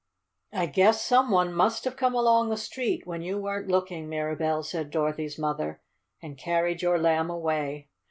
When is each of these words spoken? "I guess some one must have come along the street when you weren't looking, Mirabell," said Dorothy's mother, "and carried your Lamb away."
"I 0.51 0.65
guess 0.65 1.03
some 1.03 1.29
one 1.29 1.53
must 1.53 1.85
have 1.85 1.95
come 1.95 2.15
along 2.15 2.49
the 2.49 2.57
street 2.57 3.05
when 3.05 3.21
you 3.21 3.37
weren't 3.37 3.67
looking, 3.67 4.09
Mirabell," 4.09 4.63
said 4.63 4.89
Dorothy's 4.89 5.37
mother, 5.37 5.79
"and 6.23 6.39
carried 6.39 6.81
your 6.81 6.97
Lamb 6.97 7.29
away." 7.29 7.87